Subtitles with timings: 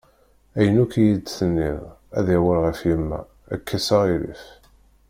[0.57, 1.81] Ayen akk i iyi-d-tenniḍ
[2.17, 3.19] ad yaweḍ ɣer yemma,
[3.59, 4.43] kkes aɣilif.